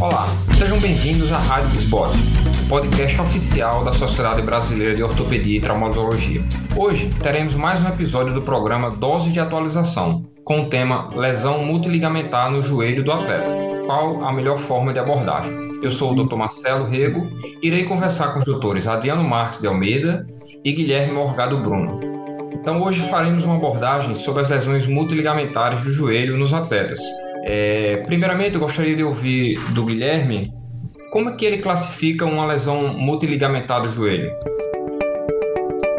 [0.00, 0.24] Olá,
[0.56, 2.16] sejam bem-vindos à Rádio Desbote,
[2.70, 6.40] podcast oficial da Sociedade Brasileira de Ortopedia e Traumatologia.
[6.74, 12.50] Hoje teremos mais um episódio do programa Dose de Atualização, com o tema Lesão multiligamentar
[12.50, 13.44] no joelho do atleta.
[13.84, 15.52] Qual a melhor forma de abordagem?
[15.82, 16.34] Eu sou o Dr.
[16.34, 17.28] Marcelo Rego
[17.62, 20.26] e irei conversar com os doutores Adriano Marques de Almeida
[20.64, 22.00] e Guilherme Morgado Bruno.
[22.54, 27.00] Então hoje faremos uma abordagem sobre as lesões multiligamentares do joelho nos atletas,
[27.46, 30.52] é, primeiramente, eu gostaria de ouvir do Guilherme
[31.10, 34.30] como é que ele classifica uma lesão multiligamentar do joelho.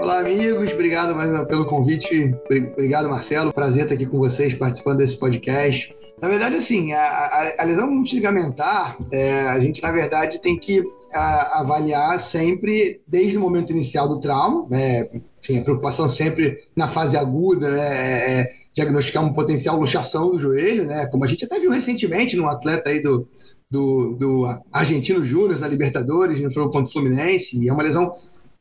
[0.01, 0.71] Olá, amigos.
[0.71, 2.33] Obrigado mais pelo convite.
[2.73, 3.53] Obrigado, Marcelo.
[3.53, 5.93] Prazer estar aqui com vocês, participando desse podcast.
[6.21, 10.83] Na verdade, assim, a, a, a lesão multiligamentar, é, a gente, na verdade, tem que
[11.13, 15.07] a, avaliar sempre desde o momento inicial do trauma, né?
[15.41, 17.79] Assim, a preocupação sempre na fase aguda, né?
[17.79, 21.05] É, é diagnosticar uma potencial luxação do joelho, né?
[21.07, 23.27] Como a gente até viu recentemente num atleta aí do,
[23.69, 28.13] do, do Argentino Júnior na Libertadores, no jogo contra o Fluminense, e é uma lesão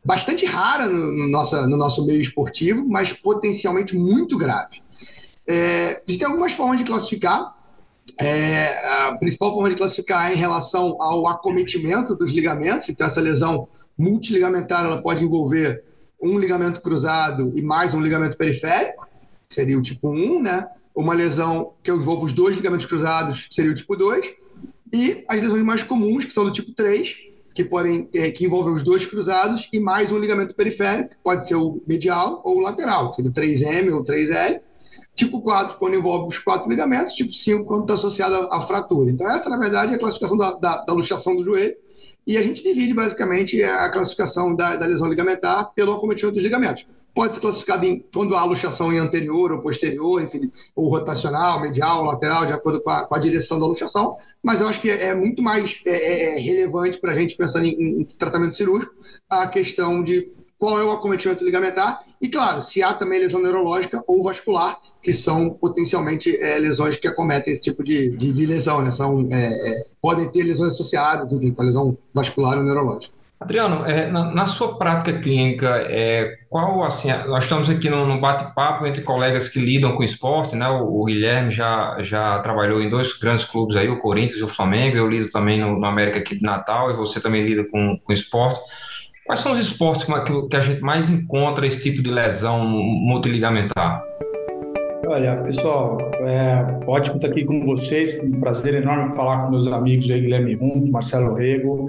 [0.04, 4.82] bastante rara no, no, nossa, no nosso meio esportivo, mas potencialmente muito grave.
[5.46, 7.56] É, existem algumas formas de classificar.
[8.18, 12.88] É, a principal forma de classificar é em relação ao acometimento dos ligamentos.
[12.88, 15.84] Então, essa lesão multiligamentar ela pode envolver
[16.20, 19.09] um ligamento cruzado e mais um ligamento periférico
[19.50, 20.68] seria o tipo 1, né?
[20.94, 24.32] Uma lesão que envolve os dois ligamentos cruzados seria o tipo 2.
[24.92, 27.16] E as lesões mais comuns, que são do tipo 3,
[27.54, 31.46] que podem é, que envolvem os dois cruzados e mais um ligamento periférico, que pode
[31.46, 34.60] ser o medial ou o lateral, seria o 3M ou 3L.
[35.14, 39.10] Tipo 4, quando envolve os quatro ligamentos, tipo 5, quando está associado à fratura.
[39.10, 41.76] Então, essa, na verdade, é a classificação da, da, da luxação do joelho.
[42.26, 46.86] E a gente divide, basicamente, a classificação da, da lesão ligamentar pelo acometimento dos ligamentos
[47.20, 52.02] pode ser classificado em, quando há luxação em anterior ou posterior, enfim, ou rotacional, medial,
[52.02, 55.08] lateral, de acordo com a, com a direção da luxação, mas eu acho que é,
[55.08, 58.94] é muito mais é, é, é relevante para a gente pensar em, em, tratamento cirúrgico
[59.28, 64.02] a questão de qual é o acometimento ligamentar e, claro, se há também lesão neurológica
[64.06, 68.80] ou vascular, que são potencialmente é, lesões que acometem esse tipo de, de, de lesão,
[68.80, 68.90] né?
[68.90, 73.19] São, é, é, podem ter lesões associadas, enfim, com a lesão vascular ou neurológica.
[73.40, 78.86] Adriano, é, na, na, sua prática clínica, é, qual assim, nós estamos aqui num, bate-papo
[78.86, 80.68] entre colegas que lidam com esporte, né?
[80.68, 84.48] O, o, Guilherme já, já trabalhou em dois grandes clubes aí, o Corinthians e o
[84.48, 84.98] Flamengo.
[84.98, 88.12] Eu lido também no, no América aqui de Natal e você também lida com, com
[88.12, 88.60] esporte.
[89.24, 94.02] Quais são os esportes que, que a gente mais encontra esse tipo de lesão multiligamentar?
[95.06, 98.22] Olha, pessoal, é ótimo estar aqui com vocês.
[98.22, 101.88] Um prazer enorme falar com meus amigos aí, Guilherme Runto, Marcelo Rego.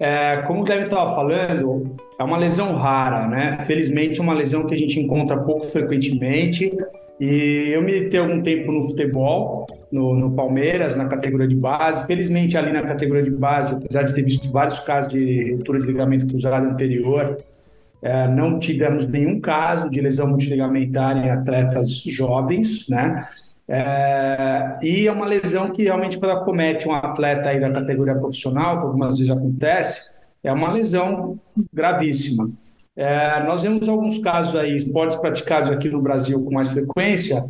[0.00, 3.64] É, como o Guilherme estava falando, é uma lesão rara, né?
[3.66, 6.74] Felizmente, é uma lesão que a gente encontra pouco frequentemente.
[7.20, 12.06] E eu militei algum tempo no futebol, no, no, Palmeiras, na categoria de base.
[12.06, 15.86] Felizmente, ali na categoria de base, apesar de ter visto vários casos de ruptura de
[15.86, 17.36] ligamento cruzado anterior,
[18.00, 23.28] é, não tivemos nenhum caso de lesão multiligamentar em atletas jovens, né?
[23.72, 28.80] É, e é uma lesão que realmente, quando acomete um atleta aí da categoria profissional,
[28.80, 31.38] que algumas vezes acontece, é uma lesão
[31.72, 32.50] gravíssima.
[32.96, 37.44] É, nós vemos alguns casos aí, esportes praticados aqui no Brasil com mais frequência,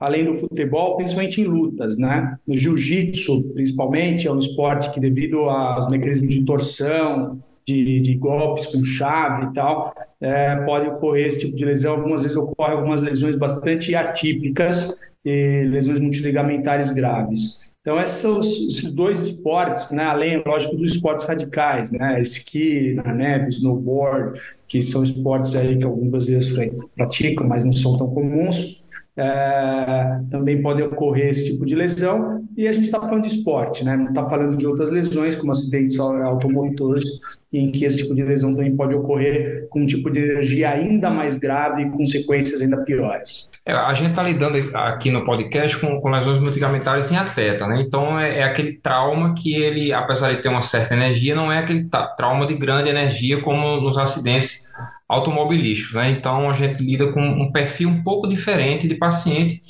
[0.00, 2.38] além do futebol, principalmente em lutas, né?
[2.46, 8.68] No jiu-jitsu, principalmente, é um esporte que, devido aos mecanismos de torção, de, de golpes
[8.68, 11.96] com chave e tal, é, pode ocorrer esse tipo de lesão.
[11.96, 17.60] Algumas vezes ocorrem algumas lesões bastante atípicas, e lesões multiligamentares graves.
[17.80, 24.40] Então, esses dois esportes, né, além, lógico, dos esportes radicais, né, esqui, na neve, snowboard,
[24.66, 26.52] que são esportes aí que alguns brasileiros
[26.94, 28.84] praticam, mas não são tão comuns,
[29.18, 32.46] é, também pode ocorrer esse tipo de lesão.
[32.56, 33.96] E a gente está falando de esporte, né?
[33.96, 37.04] não está falando de outras lesões, como acidentes automotores,
[37.52, 41.10] em que esse tipo de lesão também pode ocorrer com um tipo de energia ainda
[41.10, 43.48] mais grave e consequências ainda piores.
[43.64, 47.82] É, a gente está lidando aqui no podcast com, com lesões multigamentares em atleta, né?
[47.86, 51.58] Então é, é, aquele trauma que ele, apesar de ter uma certa energia, não é
[51.58, 54.67] aquele trauma de grande energia como nos acidentes
[55.08, 55.94] automobilísticos.
[55.94, 56.10] Né?
[56.10, 59.62] Então, a gente lida com um perfil um pouco diferente de paciente.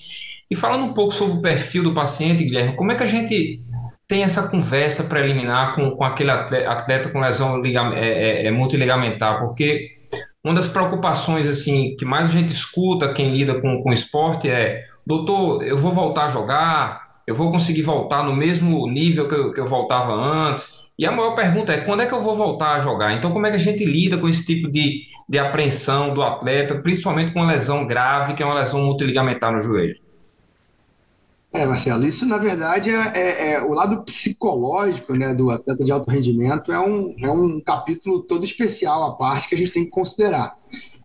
[0.51, 3.63] E falando um pouco sobre o perfil do paciente, Guilherme, como é que a gente
[4.07, 9.39] tem essa conversa preliminar com, com aquele atleta, com lesão ligam, é, é, é multiligamentar?
[9.39, 9.93] Porque
[10.43, 14.85] uma das preocupações assim que mais a gente escuta quem lida com, com esporte é
[15.07, 19.53] doutor, eu vou voltar a jogar, eu vou conseguir voltar no mesmo nível que eu,
[19.53, 22.75] que eu voltava antes, e a maior pergunta é quando é que eu vou voltar
[22.75, 23.13] a jogar?
[23.15, 26.75] Então, como é que a gente lida com esse tipo de, de apreensão do atleta,
[26.75, 29.97] principalmente com uma lesão grave, que é uma lesão multiligamentar no joelho?
[31.53, 35.91] É, Marcelo, isso na verdade é, é, é, o lado psicológico né, do atleta de
[35.91, 39.85] alto rendimento é um, é um capítulo todo especial à parte que a gente tem
[39.85, 40.59] que considerar.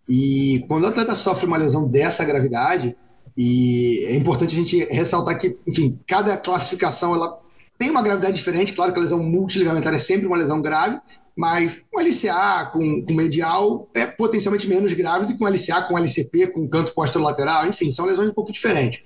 [0.09, 2.95] E quando o atleta sofre uma lesão dessa gravidade,
[3.37, 7.42] e é importante a gente ressaltar que, enfim, cada classificação ela
[7.77, 8.73] tem uma gravidade diferente.
[8.73, 10.99] Claro que a lesão multiligamentar é sempre uma lesão grave,
[11.35, 15.97] mas um LCA com, com medial é potencialmente menos grave do que um LCA com
[15.97, 19.01] LCP, com canto posterolateral, enfim, são lesões um pouco diferentes.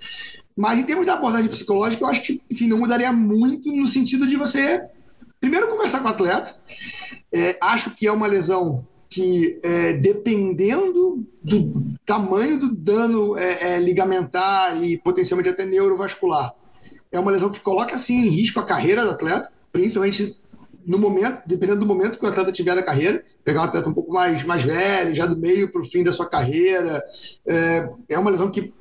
[0.55, 4.27] Mas em termos da abordagem psicológica, eu acho que enfim, não mudaria muito no sentido
[4.27, 4.89] de você,
[5.39, 6.55] primeiro, conversar com o atleta.
[7.31, 13.79] É, acho que é uma lesão que, é, dependendo do tamanho do dano é, é,
[13.79, 16.53] ligamentar e potencialmente até neurovascular,
[17.11, 20.37] é uma lesão que coloca assim em risco a carreira do atleta, principalmente
[20.85, 23.93] no momento, dependendo do momento que o atleta tiver da carreira, pegar um atleta um
[23.93, 27.03] pouco mais, mais velho, já do meio para o fim da sua carreira,
[27.45, 28.73] é, é uma lesão que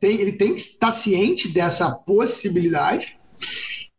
[0.00, 3.18] tem, ele tem que estar ciente dessa possibilidade,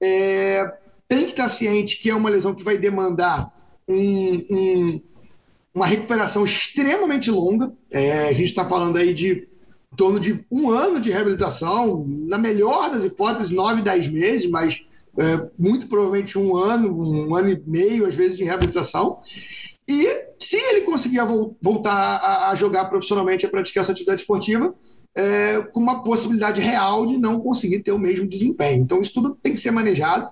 [0.01, 0.73] é,
[1.07, 3.53] tem que estar ciente que é uma lesão que vai demandar
[3.87, 5.01] um, um,
[5.73, 7.71] uma recuperação extremamente longa.
[7.91, 9.47] É, a gente está falando aí de
[9.91, 14.81] em torno de um ano de reabilitação, na melhor das hipóteses, nove, dez meses, mas
[15.17, 19.19] é, muito provavelmente um ano, um ano e meio, às vezes, de reabilitação.
[19.87, 20.07] E
[20.39, 21.19] se ele conseguir
[21.61, 24.73] voltar a, a jogar profissionalmente, a praticar essa atividade esportiva,
[25.13, 28.81] é, com uma possibilidade real de não conseguir ter o mesmo desempenho.
[28.81, 30.29] Então, isso tudo tem que ser manejado.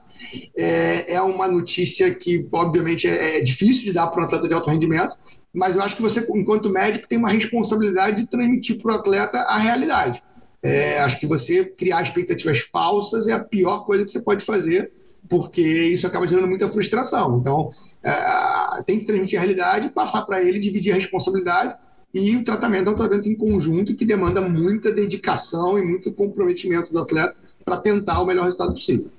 [0.55, 4.53] É, é uma notícia que, obviamente, é, é difícil de dar para um atleta de
[4.53, 5.17] alto rendimento,
[5.53, 9.37] mas eu acho que você, enquanto médico, tem uma responsabilidade de transmitir para o atleta
[9.39, 10.21] a realidade.
[10.61, 14.91] É, acho que você criar expectativas falsas é a pior coisa que você pode fazer,
[15.27, 17.39] porque isso acaba gerando muita frustração.
[17.39, 17.71] Então,
[18.03, 21.75] é, tem que transmitir a realidade, passar para ele, dividir a responsabilidade,
[22.13, 26.91] e o tratamento é um tratamento em conjunto que demanda muita dedicação e muito comprometimento
[26.91, 29.11] do atleta para tentar o melhor resultado possível.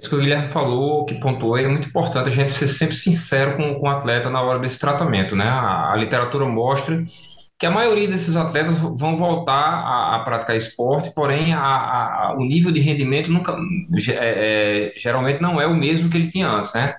[0.00, 3.56] Isso que o Guilherme falou, que pontuou, é muito importante a gente ser sempre sincero
[3.56, 5.46] com, com o atleta na hora desse tratamento, né?
[5.46, 7.02] A, a literatura mostra
[7.58, 12.44] que a maioria desses atletas vão voltar a, a praticar esporte, porém a, a, o
[12.44, 13.56] nível de rendimento nunca,
[14.08, 16.96] é, é, geralmente não é o mesmo que ele tinha antes, né?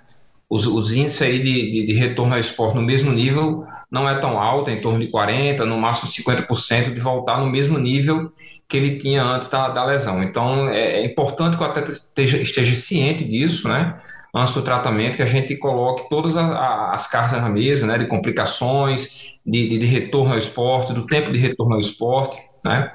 [0.50, 4.16] Os, os índices aí de, de, de, retorno ao esporte no mesmo nível não é
[4.16, 8.32] tão alto, em torno de 40%, no máximo 50% de voltar no mesmo nível
[8.68, 10.24] que ele tinha antes da, da lesão.
[10.24, 13.96] Então, é, é, importante que o atleta esteja, esteja ciente disso, né?
[14.34, 16.52] Antes do tratamento, que a gente coloque todas as,
[16.94, 17.98] as cartas na mesa, né?
[17.98, 22.92] De complicações, de, de, de retorno ao esporte, do tempo de retorno ao esporte, né?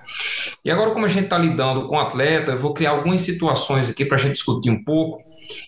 [0.64, 3.88] E agora, como a gente está lidando com o atleta, eu vou criar algumas situações
[3.88, 5.22] aqui para a gente discutir um pouco.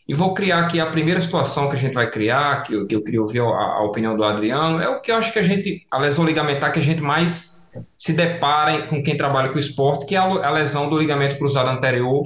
[0.07, 2.95] E vou criar aqui a primeira situação que a gente vai criar, que eu, que
[2.95, 5.43] eu queria ouvir a, a opinião do Adriano, é o que eu acho que a
[5.43, 7.52] gente, a lesão ligamentar que a gente mais
[7.97, 12.25] se deparem com quem trabalha com esporte, que é a lesão do ligamento cruzado anterior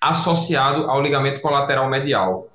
[0.00, 2.46] associado ao ligamento colateral medial.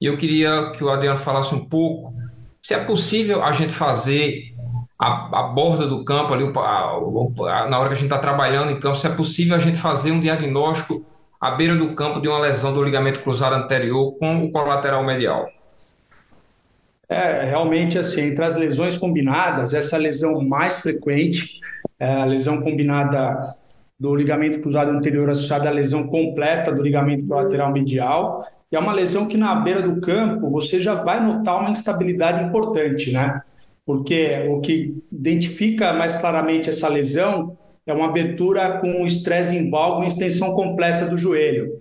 [0.00, 2.14] E eu queria que o Adriano falasse um pouco
[2.62, 4.54] se é possível a gente fazer
[5.00, 8.70] a, a borda do campo ali, a, a, na hora que a gente está trabalhando
[8.70, 11.04] em campo, se é possível a gente fazer um diagnóstico
[11.40, 15.46] à beira do campo de uma lesão do ligamento cruzado anterior com o colateral medial.
[17.10, 21.58] É, realmente, assim, entre as lesões combinadas, essa lesão mais frequente
[21.98, 23.56] é a lesão combinada
[23.98, 28.92] do ligamento cruzado anterior associada à lesão completa do ligamento colateral medial, e é uma
[28.92, 33.40] lesão que na beira do campo você já vai notar uma instabilidade importante, né?
[33.86, 40.04] Porque o que identifica mais claramente essa lesão é uma abertura com estresse em válvula
[40.04, 41.80] e extensão completa do joelho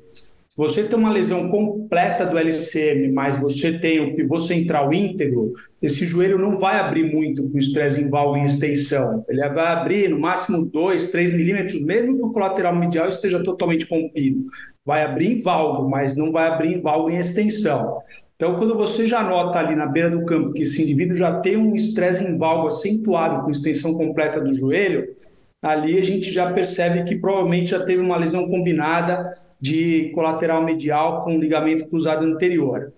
[0.58, 6.04] você tem uma lesão completa do LCM, mas você tem o pivô central íntegro, esse
[6.08, 9.24] joelho não vai abrir muito com estresse em válvula em extensão.
[9.30, 13.86] Ele vai abrir no máximo 2, 3 milímetros, mesmo que o colateral medial esteja totalmente
[13.86, 14.46] rompido.
[14.84, 18.02] Vai abrir em válvula, mas não vai abrir em válvula em extensão.
[18.36, 21.56] Então, quando você já nota ali na beira do campo que esse indivíduo já tem
[21.56, 25.16] um estresse em válvula acentuado com extensão completa do joelho,
[25.62, 31.24] ali a gente já percebe que provavelmente já teve uma lesão combinada de colateral medial
[31.24, 32.94] com ligamento cruzado anterior.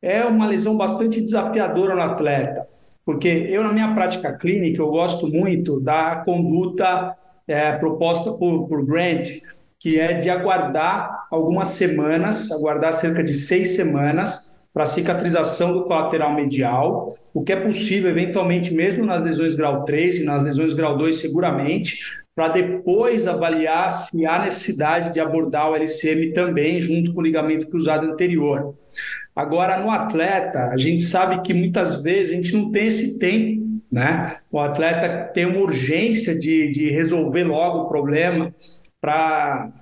[0.00, 2.68] É uma lesão bastante desafiadora no atleta,
[3.04, 8.84] porque eu, na minha prática clínica, eu gosto muito da conduta é, proposta por, por
[8.84, 9.28] Grant,
[9.78, 16.34] que é de aguardar algumas semanas, aguardar cerca de seis semanas, para cicatrização do colateral
[16.34, 20.98] medial, o que é possível eventualmente mesmo nas lesões grau 3 e nas lesões grau
[20.98, 21.98] 2 seguramente,
[22.36, 27.66] para depois avaliar se há necessidade de abordar o LCM também junto com o ligamento
[27.66, 28.74] cruzado anterior.
[29.34, 33.80] Agora, no atleta, a gente sabe que muitas vezes a gente não tem esse tempo,
[33.90, 34.36] né?
[34.52, 38.54] O atleta tem uma urgência de, de resolver logo o problema,
[39.00, 39.72] para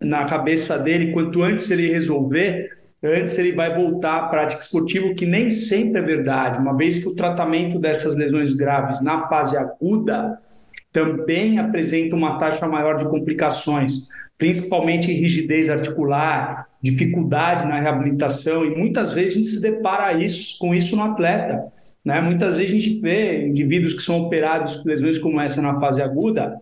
[0.00, 5.26] na cabeça dele, quanto antes ele resolver, antes ele vai voltar à prática esportiva, que
[5.26, 10.40] nem sempre é verdade, uma vez que o tratamento dessas lesões graves na fase aguda
[10.92, 19.12] também apresenta uma taxa maior de complicações, principalmente rigidez articular, dificuldade na reabilitação, e muitas
[19.12, 21.66] vezes a gente se depara isso, com isso no atleta.
[22.04, 22.20] Né?
[22.20, 26.00] Muitas vezes a gente vê indivíduos que são operados com lesões como essa na fase
[26.00, 26.60] aguda,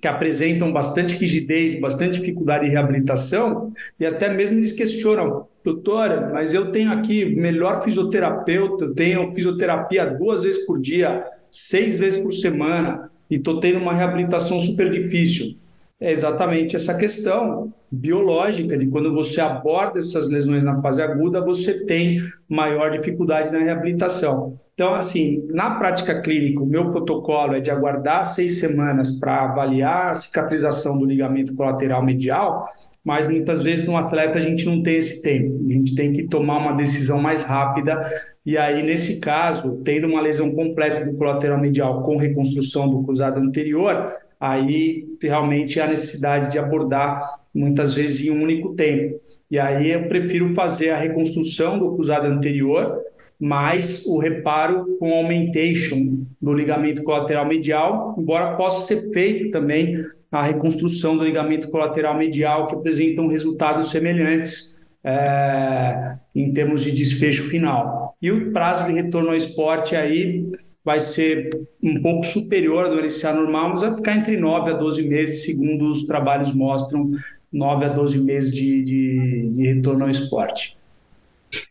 [0.00, 6.54] que apresentam bastante rigidez, bastante dificuldade de reabilitação, e até mesmo eles questionam, doutora, mas
[6.54, 12.32] eu tenho aqui melhor fisioterapeuta, eu tenho fisioterapia duas vezes por dia, seis vezes por
[12.32, 15.56] semana, e estou tendo uma reabilitação super difícil.
[16.00, 21.84] É exatamente essa questão biológica de quando você aborda essas lesões na fase aguda, você
[21.84, 24.58] tem maior dificuldade na reabilitação.
[24.72, 30.10] Então, assim, na prática clínica, o meu protocolo é de aguardar seis semanas para avaliar
[30.10, 32.66] a cicatrização do ligamento colateral medial,
[33.10, 36.28] mas muitas vezes no atleta a gente não tem esse tempo, a gente tem que
[36.28, 38.00] tomar uma decisão mais rápida.
[38.46, 43.40] E aí, nesse caso, tendo uma lesão completa do colateral medial com reconstrução do cruzado
[43.40, 44.06] anterior,
[44.38, 47.20] aí realmente há necessidade de abordar
[47.52, 49.20] muitas vezes em um único tempo.
[49.50, 52.96] E aí eu prefiro fazer a reconstrução do cruzado anterior
[53.40, 59.96] mais o reparo com augmentation do ligamento colateral medial, embora possa ser feito também
[60.30, 67.44] a reconstrução do ligamento colateral medial, que apresentam resultados semelhantes é, em termos de desfecho
[67.48, 68.16] final.
[68.20, 70.46] E o prazo de retorno ao esporte aí
[70.84, 71.50] vai ser
[71.82, 75.90] um pouco superior do LCA normal, mas vai ficar entre 9 a 12 meses, segundo
[75.90, 77.10] os trabalhos mostram,
[77.52, 80.76] 9 a 12 meses de, de, de retorno ao esporte.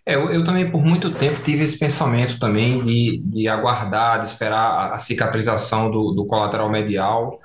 [0.06, 4.28] É, eu, eu, também, por muito tempo, tive esse pensamento também de, de aguardar, de
[4.28, 7.40] esperar a, a cicatrização do, do, colateral medial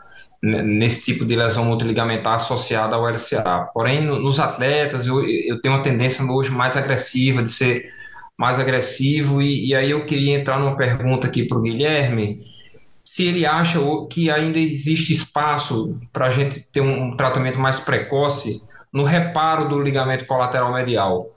[0.45, 3.71] nesse tipo de lesão multiligamentar associada ao LCA.
[3.73, 7.91] Porém, no, nos atletas, eu, eu tenho uma tendência hoje mais agressiva, de ser
[8.37, 12.43] mais agressivo, e, e aí eu queria entrar numa pergunta aqui para o Guilherme,
[13.05, 13.79] se ele acha
[14.11, 18.61] que ainda existe espaço para a gente ter um tratamento mais precoce
[18.93, 21.31] no reparo do ligamento colateral medial.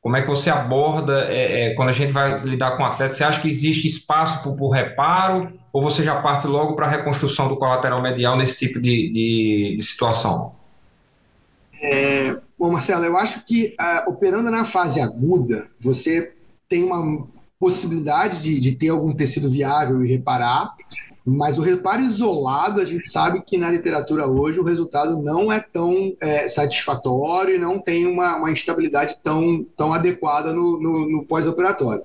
[0.00, 3.14] Como é que você aborda é, é, quando a gente vai lidar com o atleta?
[3.14, 6.88] Você acha que existe espaço para o reparo ou você já parte logo para a
[6.88, 10.54] reconstrução do colateral medial nesse tipo de, de, de situação?
[11.82, 16.32] É, bom, Marcelo, eu acho que uh, operando na fase aguda, você
[16.68, 17.26] tem uma
[17.58, 20.76] possibilidade de, de ter algum tecido viável e reparar,
[21.26, 25.58] mas o reparo isolado, a gente sabe que na literatura hoje o resultado não é
[25.58, 31.24] tão é, satisfatório e não tem uma, uma instabilidade tão, tão adequada no, no, no
[31.24, 32.04] pós-operatório.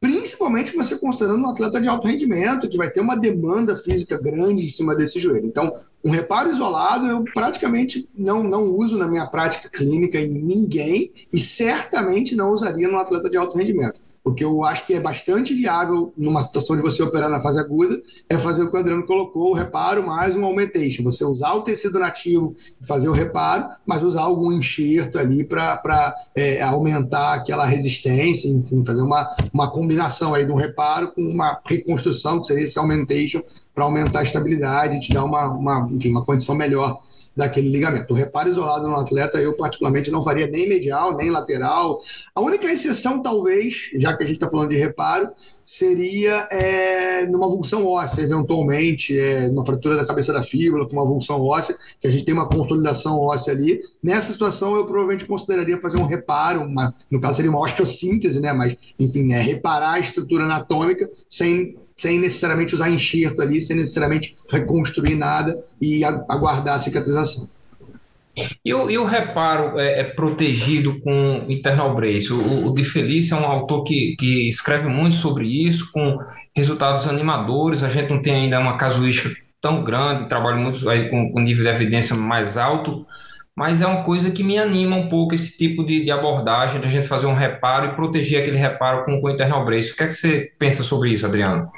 [0.00, 4.64] Principalmente você considerando um atleta de alto rendimento, que vai ter uma demanda física grande
[4.64, 5.46] em cima desse joelho.
[5.46, 5.74] Então,
[6.04, 11.40] um reparo isolado eu praticamente não, não uso na minha prática clínica em ninguém e
[11.40, 14.00] certamente não usaria no atleta de alto rendimento.
[14.28, 17.58] O que eu acho que é bastante viável numa situação de você operar na fase
[17.58, 21.02] aguda é fazer o que o Adriano colocou, o reparo mais um augmentation.
[21.02, 26.14] Você usar o tecido nativo e fazer o reparo, mas usar algum enxerto ali para
[26.34, 31.58] é, aumentar aquela resistência, enfim, fazer uma, uma combinação aí de um reparo com uma
[31.64, 33.42] reconstrução, que seria esse augmentation,
[33.74, 36.98] para aumentar a estabilidade e te dar uma, uma, enfim, uma condição melhor
[37.38, 38.12] daquele ligamento.
[38.12, 42.00] O reparo isolado no atleta, eu particularmente não faria nem medial, nem lateral.
[42.34, 45.30] A única exceção, talvez, já que a gente está falando de reparo,
[45.64, 51.02] seria é, numa avulsão óssea, eventualmente, é, numa fratura da cabeça da fíbula, com uma
[51.02, 53.78] avulsão óssea, que a gente tem uma consolidação óssea ali.
[54.02, 58.52] Nessa situação, eu provavelmente consideraria fazer um reparo, uma, no caso seria uma osteossíntese, né?
[58.52, 64.36] mas, enfim, é reparar a estrutura anatômica sem sem necessariamente usar enxerto ali, sem necessariamente
[64.48, 67.48] reconstruir nada e aguardar a cicatrização.
[68.64, 72.32] E o, e o reparo é, é, protegido com internal brace?
[72.32, 76.18] O, o Di Felice é um autor que, que escreve muito sobre isso, com
[76.54, 77.82] resultados animadores.
[77.82, 81.64] A gente não tem ainda uma casuística tão grande, trabalho muito aí com, com nível
[81.64, 83.04] de evidência mais alto,
[83.56, 86.86] mas é uma coisa que me anima um pouco esse tipo de, de abordagem, de
[86.86, 89.90] a gente fazer um reparo e proteger aquele reparo com, com internal brace.
[89.90, 91.68] O que é que você pensa sobre isso, Adriano?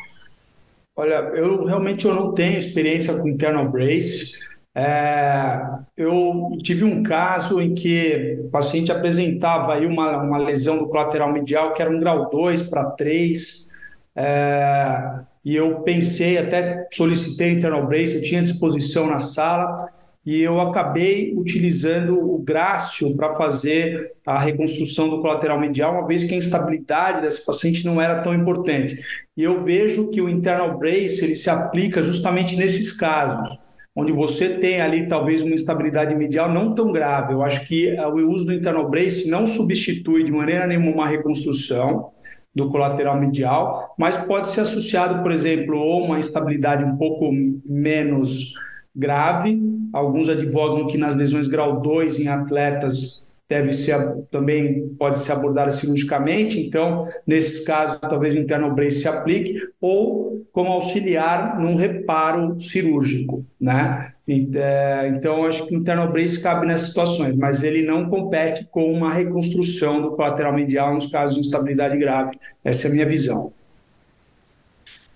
[1.00, 4.38] Olha, eu realmente eu não tenho experiência com internal brace.
[4.74, 5.58] É,
[5.96, 11.32] eu tive um caso em que o paciente apresentava aí uma, uma lesão do colateral
[11.32, 13.70] medial que era um grau 2 para 3.
[14.14, 19.88] É, e eu pensei, até solicitei internal brace, eu tinha disposição na sala
[20.24, 26.24] e eu acabei utilizando o grástio para fazer a reconstrução do colateral medial, uma vez
[26.24, 28.98] que a instabilidade dessa paciente não era tão importante.
[29.36, 33.58] E eu vejo que o internal brace ele se aplica justamente nesses casos.
[33.94, 37.34] onde você tem ali talvez uma instabilidade medial não tão grave.
[37.34, 42.10] Eu acho que o uso do internal brace não substitui de maneira nenhuma uma reconstrução
[42.54, 47.30] do colateral medial, mas pode ser associado, por exemplo, a uma instabilidade um pouco
[47.64, 48.52] menos
[48.94, 49.60] grave.
[49.92, 55.72] Alguns advogam que nas lesões grau 2 em atletas deve ser também pode ser abordada
[55.72, 62.56] cirurgicamente, então nesses casos talvez o internal brace se aplique ou como auxiliar num reparo
[62.60, 64.12] cirúrgico, né?
[64.54, 68.92] É, então acho que o internal brace cabe nessas situações, mas ele não compete com
[68.92, 72.38] uma reconstrução do colateral medial nos casos de instabilidade grave.
[72.64, 73.52] Essa é a minha visão.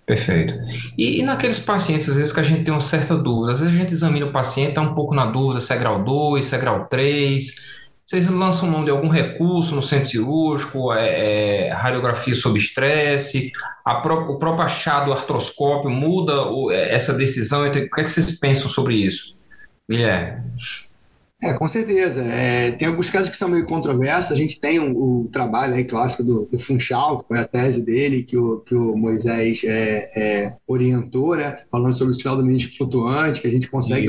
[0.06, 0.54] Perfeito.
[0.98, 3.74] E, e, naqueles pacientes, às vezes, que a gente tem uma certa dúvida, às vezes
[3.74, 6.54] a gente examina o paciente, está um pouco na dúvida se é grau 2, se
[6.54, 7.54] é grau 3,
[8.04, 13.50] vocês lançam mão de algum recurso no centro cirúrgico, é, é, radiografia sob estresse,
[14.02, 17.66] pró o próprio achado artroscópio muda o, é, essa decisão?
[17.66, 19.38] Então, o que, é que vocês pensam sobre isso,
[19.88, 20.42] Guilherme?
[21.44, 22.22] É, com certeza.
[22.22, 24.32] É, tem alguns casos que são meio controversos.
[24.32, 27.46] A gente tem o um, um trabalho aí clássico do, do, Funchal, que foi a
[27.46, 31.62] tese dele, que o, que o Moisés é, é, orientou, né?
[31.70, 34.08] falando sobre o sinal do menisco flutuante, que a gente consegue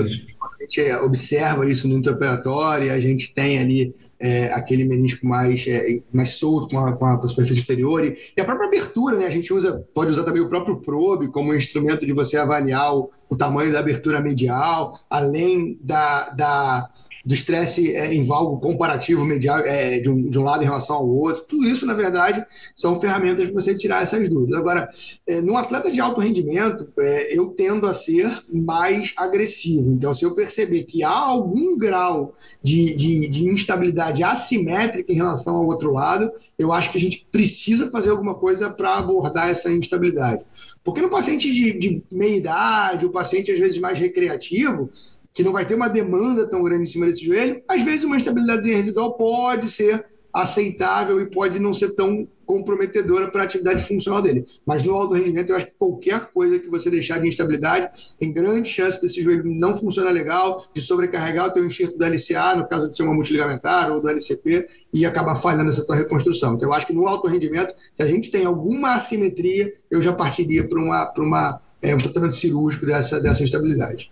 [0.65, 6.01] gente é, observa isso no intraoperatório, a gente tem ali é, aquele menisco mais, é,
[6.11, 9.27] mais solto com a, com a superfície inferior e, e, a própria abertura, né?
[9.27, 13.11] A gente usa, pode usar também o próprio probe como instrumento de você avaliar o,
[13.29, 16.89] o tamanho da abertura medial, além da, da
[17.25, 20.97] do estresse é, em valgo comparativo medial, é, de, um, de um lado em relação
[20.97, 21.43] ao outro.
[21.43, 24.59] Tudo isso, na verdade, são ferramentas para você tirar essas dúvidas.
[24.59, 24.87] Agora,
[25.25, 29.91] é, num atleta de alto rendimento, é, eu tendo a ser mais agressivo.
[29.91, 35.55] Então, se eu perceber que há algum grau de, de, de instabilidade assimétrica em relação
[35.55, 39.71] ao outro lado, eu acho que a gente precisa fazer alguma coisa para abordar essa
[39.71, 40.45] instabilidade.
[40.83, 44.91] Porque no paciente de, de meia idade, o paciente às vezes mais recreativo,
[45.35, 48.15] que não vai ter uma demanda tão grande em cima desse joelho, às vezes uma
[48.15, 54.21] estabilidade residual pode ser aceitável e pode não ser tão comprometedora para a atividade funcional
[54.21, 54.45] dele.
[54.65, 58.31] Mas no alto rendimento, eu acho que qualquer coisa que você deixar de instabilidade, tem
[58.31, 62.67] grande chance desse joelho não funcionar legal, de sobrecarregar o teu enxerto do LCA, no
[62.67, 66.55] caso de ser uma multiligamentar ou do LCP, e acabar falhando essa tua reconstrução.
[66.55, 70.13] Então, eu acho que no alto rendimento, se a gente tem alguma assimetria, eu já
[70.13, 74.11] partiria para uma, uma, é, um tratamento cirúrgico dessa, dessa instabilidade.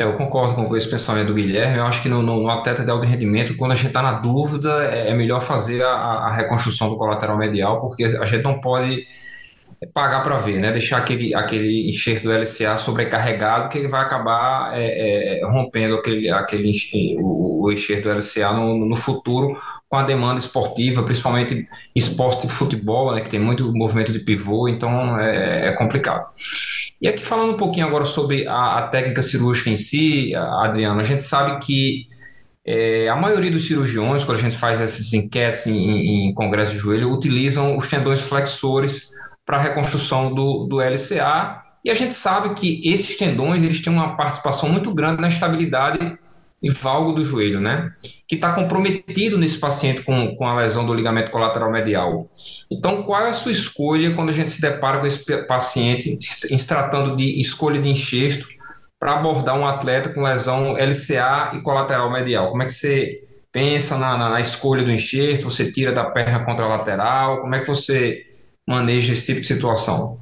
[0.00, 1.76] É, eu concordo com esse pensamento do Guilherme.
[1.76, 4.82] Eu acho que no, no, atleta de alto rendimento, quando a gente está na dúvida,
[4.84, 9.06] é, é melhor fazer a, a, reconstrução do colateral medial, porque a gente não pode
[9.92, 10.72] pagar para ver, né?
[10.72, 16.30] Deixar aquele, aquele enxerto do LCA sobrecarregado, que ele vai acabar é, é, rompendo aquele,
[16.30, 16.72] aquele
[17.18, 19.58] o, o enxerto do LCA no, no futuro
[19.90, 23.22] com a demanda esportiva, principalmente esporte de futebol, né?
[23.22, 26.28] Que tem muito movimento de pivô, então é, é complicado.
[27.02, 31.02] E aqui falando um pouquinho agora sobre a, a técnica cirúrgica em si, Adriano, a
[31.02, 32.06] gente sabe que
[32.64, 36.78] é, a maioria dos cirurgiões, quando a gente faz essas enquetes em, em congresso de
[36.78, 39.10] joelho, utilizam os tendões flexores
[39.44, 43.92] para a reconstrução do, do LCA, e a gente sabe que esses tendões eles têm
[43.92, 45.98] uma participação muito grande na estabilidade
[46.62, 47.92] e valgo do joelho, né?
[48.28, 52.30] Que está comprometido nesse paciente com, com a lesão do ligamento colateral medial.
[52.70, 56.66] Então, qual é a sua escolha quando a gente se depara com esse paciente se
[56.66, 58.46] tratando de escolha de enxerto
[58.98, 62.50] para abordar um atleta com lesão LCA e colateral medial?
[62.50, 63.20] Como é que você
[63.50, 65.44] pensa na, na, na escolha do enxerto?
[65.44, 67.40] Você tira da perna contralateral?
[67.40, 68.22] Como é que você
[68.66, 70.20] maneja esse tipo de situação?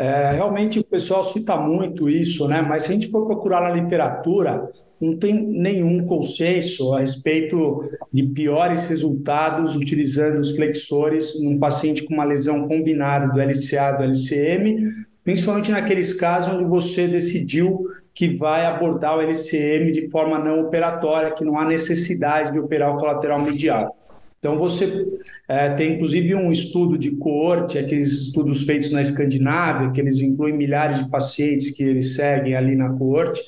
[0.00, 2.62] É, realmente o pessoal cita muito isso, né?
[2.62, 7.80] Mas se a gente for procurar na literatura, não tem nenhum consenso a respeito
[8.12, 14.04] de piores resultados utilizando os flexores num paciente com uma lesão combinada do LCA do
[14.04, 14.88] LCM,
[15.24, 17.84] principalmente naqueles casos onde você decidiu
[18.14, 22.94] que vai abordar o LCM de forma não operatória, que não há necessidade de operar
[22.94, 23.97] o colateral medial.
[24.38, 25.06] Então, você
[25.48, 30.56] é, tem inclusive um estudo de coorte, aqueles estudos feitos na Escandinávia, que eles incluem
[30.56, 33.42] milhares de pacientes que eles seguem ali na coorte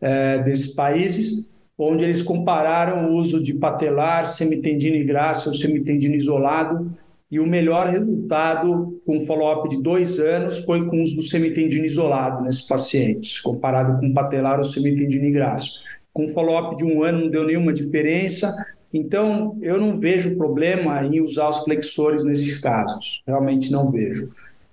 [0.00, 6.16] é, desses países, onde eles compararam o uso de patelar, semitendina e graça ou semitendina
[6.16, 6.90] isolado,
[7.30, 11.86] e o melhor resultado com follow-up de dois anos foi com o uso do semitendina
[11.86, 15.68] isolado nesses pacientes, comparado com patelar ou semitendina e graça.
[16.12, 18.52] Com follow-up de um ano não deu nenhuma diferença,
[18.92, 24.30] então, eu não vejo problema em usar os flexores nesses casos, realmente não vejo.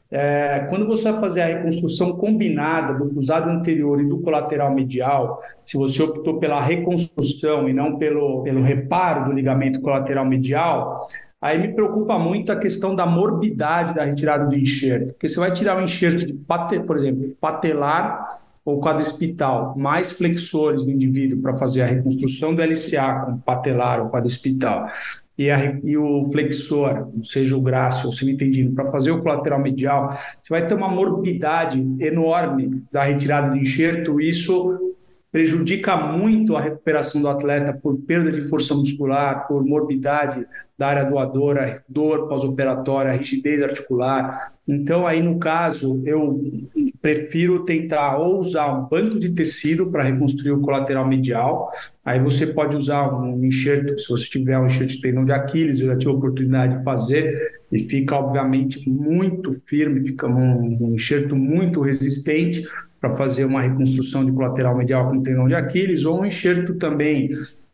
[0.10, 5.42] É, quando você vai fazer a reconstrução combinada do cruzado anterior e do colateral medial,
[5.66, 11.08] se você optou pela reconstrução e não pelo, pelo reparo do ligamento colateral medial,
[11.40, 15.52] Aí me preocupa muito a questão da morbidade da retirada do enxerto, porque você vai
[15.52, 21.84] tirar o enxerto de, por exemplo, patelar ou quadrispital, mais flexores do indivíduo para fazer
[21.84, 24.92] a reconstrução do LCA com patelar ou quadrispital,
[25.38, 30.20] e, a, e o flexor, seja o grácil ou semitendino, para fazer o colateral medial,
[30.44, 34.87] você vai ter uma morbidade enorme da retirada do enxerto, isso
[35.38, 40.44] prejudica muito a recuperação do atleta por perda de força muscular, por morbidade
[40.76, 44.52] da área doadora, dor pós-operatória, rigidez articular.
[44.68, 46.44] Então, aí no caso, eu
[47.00, 51.70] prefiro tentar ou usar um banco de tecido para reconstruir o colateral medial.
[52.04, 55.80] Aí você pode usar um enxerto, se você tiver um enxerto de tendão de Aquiles,
[55.80, 60.96] eu já tive a oportunidade de fazer, e fica, obviamente, muito firme, fica um, um
[60.96, 62.68] enxerto muito resistente
[63.00, 67.30] para fazer uma reconstrução de colateral medial com tendão de Aquiles, ou um enxerto também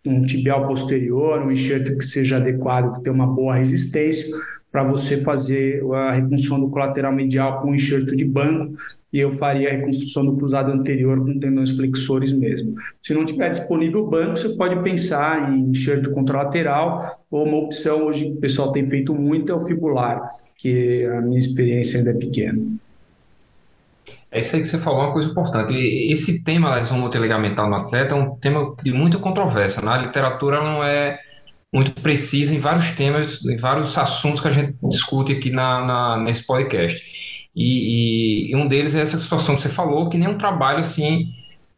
[0.05, 4.25] um tibial posterior, um enxerto que seja adequado, que tenha uma boa resistência,
[4.69, 8.75] para você fazer a reconstrução do colateral medial com enxerto de banco,
[9.13, 12.73] e eu faria a reconstrução do cruzado anterior com tendões flexores mesmo.
[13.01, 18.07] Se não tiver disponível o banco, você pode pensar em enxerto contralateral, ou uma opção
[18.07, 22.09] hoje que o pessoal tem feito muito é o fibular, que a minha experiência ainda
[22.09, 22.59] é pequena.
[24.33, 25.75] É isso aí que você falou, uma coisa importante.
[26.11, 29.79] Esse tema lesão multiligamentar no atleta é um tema de muita controvérsia.
[29.79, 30.05] Na né?
[30.07, 31.19] literatura não é
[31.71, 36.17] muito precisa em vários temas, em vários assuntos que a gente discute aqui na, na
[36.17, 36.99] nesse podcast.
[37.55, 41.27] E, e, e, um deles é essa situação que você falou, que nenhum trabalho assim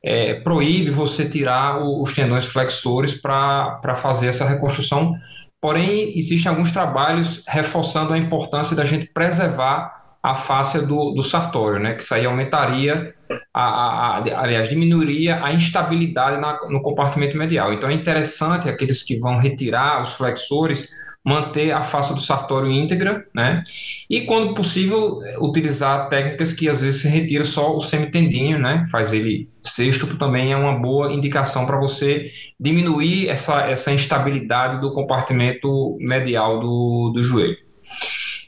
[0.01, 5.13] é, proíbe você tirar os tendões flexores para fazer essa reconstrução.
[5.59, 11.79] Porém, existem alguns trabalhos reforçando a importância da gente preservar a fáscia do, do sartório,
[11.79, 11.93] né?
[11.93, 13.13] Que isso aí aumentaria,
[13.53, 17.71] a, a, a aliás, diminuiria a instabilidade na, no compartimento medial.
[17.71, 20.89] Então é interessante aqueles que vão retirar os flexores
[21.23, 23.63] manter a face do sartório íntegra, né?
[24.07, 28.83] E quando possível utilizar técnicas que às vezes se retira só o semitendinho, né?
[28.91, 34.93] Faz ele sexto também é uma boa indicação para você diminuir essa, essa instabilidade do
[34.93, 37.64] compartimento medial do, do joelho.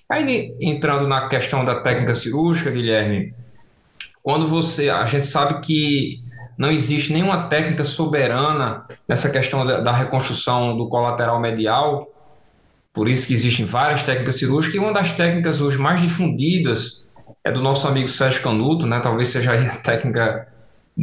[0.10, 3.34] Aí, entrando na questão da técnica cirúrgica, Guilherme,
[4.24, 4.90] quando você.
[4.90, 6.22] A gente sabe que
[6.58, 12.10] não existe nenhuma técnica soberana nessa questão da, da reconstrução do colateral medial,
[12.94, 17.08] por isso que existem várias técnicas cirúrgicas, e uma das técnicas hoje mais difundidas
[17.44, 19.00] é do nosso amigo Sérgio Canuto, né?
[19.00, 20.48] talvez seja a técnica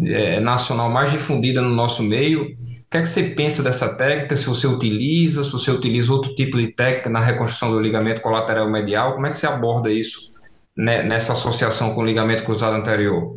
[0.05, 2.57] é, nacional mais difundida no nosso meio,
[2.94, 4.37] que é que você pensa dessa técnica?
[4.37, 8.70] Se você utiliza, se você utiliza outro tipo de técnica na reconstrução do ligamento colateral
[8.70, 10.33] medial, como é que você aborda isso
[10.76, 13.37] né, nessa associação com o ligamento cruzado anterior?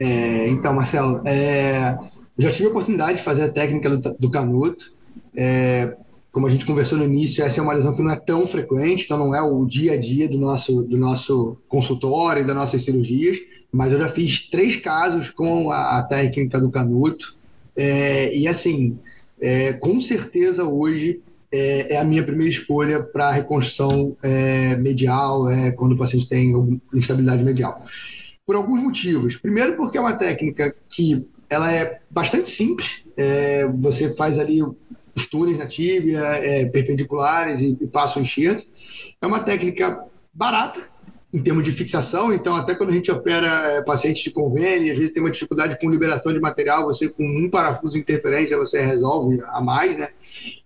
[0.00, 1.98] É, então, Marcelo, é,
[2.38, 4.94] já tive a oportunidade de fazer a técnica do, do canuto.
[5.36, 5.94] É,
[6.32, 9.04] como a gente conversou no início, essa é uma lesão que não é tão frequente,
[9.04, 12.82] então não é o dia a dia do nosso, do nosso consultório e das nossas
[12.82, 13.36] cirurgias,
[13.70, 17.36] mas eu já fiz três casos com a, a técnica do canuto.
[17.78, 18.98] É, e assim,
[19.40, 25.70] é, com certeza hoje é, é, a minha primeira escolha para reconstrução é, medial, é,
[25.70, 26.52] quando o paciente tem
[26.92, 27.80] instabilidade medial.
[28.44, 29.36] Por alguns motivos.
[29.36, 33.02] Primeiro, porque é uma técnica que ela é bastante simples.
[33.16, 36.22] É, você faz ali os túneis na tíbia,
[36.72, 38.66] perpendiculares e, e passa o enxerto.
[39.20, 40.80] É uma técnica barata,
[41.32, 44.98] em termos de fixação, então até quando a gente opera é, pacientes de convênio, às
[44.98, 48.80] vezes tem uma dificuldade com liberação de material, você com um parafuso de interferência você
[48.80, 50.08] resolve a mais, né?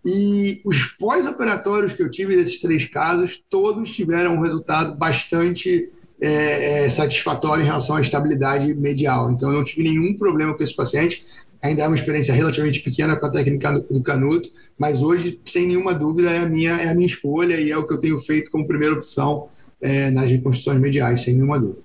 [0.05, 6.85] E os pós-operatórios que eu tive desses três casos, todos tiveram um resultado bastante é,
[6.85, 9.33] é, satisfatório em relação à estabilidade medial.
[9.33, 11.25] Então eu não tive nenhum problema com esse paciente,
[11.61, 14.49] ainda é uma experiência relativamente pequena com a técnica do canuto,
[14.79, 17.85] mas hoje, sem nenhuma dúvida, é a minha, é a minha escolha e é o
[17.85, 19.49] que eu tenho feito como primeira opção
[19.83, 21.83] é, nas reconstruções mediais, sem nenhuma dúvida.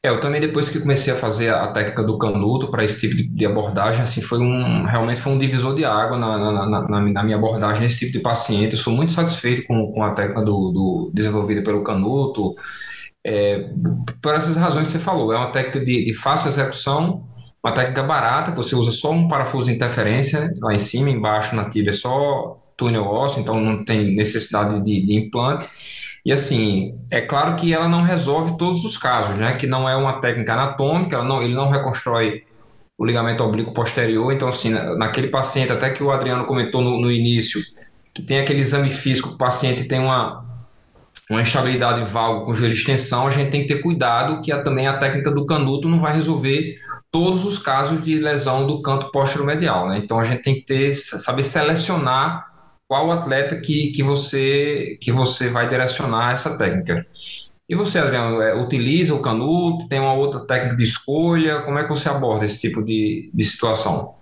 [0.00, 3.16] É, eu também depois que comecei a fazer a técnica do canuto para esse tipo
[3.16, 7.22] de, abordagem, assim, foi um realmente foi um divisor de água na, na, na, na,
[7.24, 8.74] minha abordagem nesse tipo de paciente.
[8.74, 12.52] Eu sou muito satisfeito com, com a técnica do, do desenvolvida pelo canuto,
[13.26, 13.70] é,
[14.22, 15.32] por essas razões que você falou.
[15.32, 17.26] É uma técnica de, de fácil execução,
[17.62, 21.68] uma técnica barata, você usa só um parafuso de interferência lá em cima, embaixo na
[21.68, 25.68] tíbia é só túnel ósseo, então não tem necessidade de, de implante
[26.24, 29.56] e assim, é claro que ela não resolve todos os casos, né?
[29.56, 32.44] Que não é uma técnica anatômica, não, ele não reconstrói
[32.96, 34.32] o ligamento oblíquo posterior.
[34.32, 37.60] Então, assim, naquele paciente, até que o Adriano comentou no, no início,
[38.12, 40.44] que tem aquele exame físico, o paciente tem uma,
[41.30, 44.88] uma instabilidade valgo com joelho extensão, a gente tem que ter cuidado que a, também
[44.88, 46.76] a técnica do canuto não vai resolver
[47.10, 49.98] todos os casos de lesão do canto posterior medial, né?
[49.98, 52.47] Então a gente tem que ter, saber selecionar
[52.88, 57.06] qual atleta que, que, você, que você vai direcionar essa técnica.
[57.68, 59.86] E você, Adriano, é, utiliza o canuto?
[59.88, 61.60] Tem uma outra técnica de escolha?
[61.62, 64.14] Como é que você aborda esse tipo de, de situação?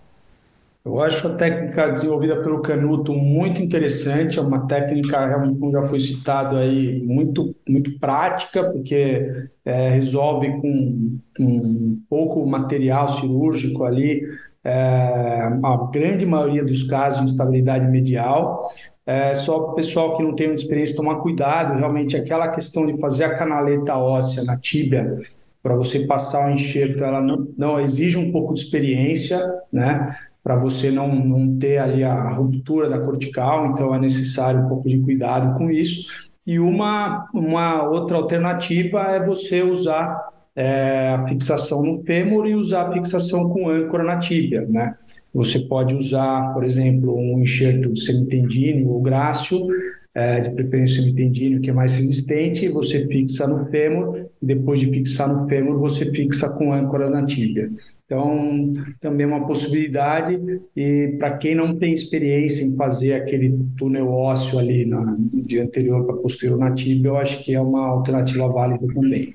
[0.84, 5.82] Eu acho a técnica desenvolvida pelo Canuto muito interessante, é uma técnica, realmente, como já
[5.82, 14.22] foi citado aí, muito, muito prática, porque é, resolve com, com pouco material cirúrgico ali,
[14.66, 18.68] é, a grande maioria dos casos de instabilidade medial.
[19.06, 22.98] É, só o pessoal que não tem muita experiência tomar cuidado, realmente aquela questão de
[23.00, 25.18] fazer a canaleta óssea na tíbia
[25.62, 29.40] para você passar o enxerto, ela não, não exige um pouco de experiência,
[29.72, 30.10] né?
[30.42, 34.88] para você não, não ter ali a ruptura da cortical, então é necessário um pouco
[34.88, 36.30] de cuidado com isso.
[36.46, 42.88] E uma, uma outra alternativa é você usar é, a fixação no fêmur e usar
[42.88, 44.94] a fixação com âncora na tíbia, né?
[45.34, 49.68] Você pode usar, por exemplo, um enxerto de semitendíneo ou grácil,
[50.14, 54.86] é, de preferência semitendíneo, que é mais resistente, você fixa no fêmur, e depois de
[54.86, 57.70] fixar no fêmur, você fixa com âncora na tíbia.
[58.06, 60.40] Então, também é uma possibilidade,
[60.74, 66.06] e para quem não tem experiência em fazer aquele túnel ósseo ali na, de anterior
[66.06, 69.34] para posterior na tíbia, eu acho que é uma alternativa válida também.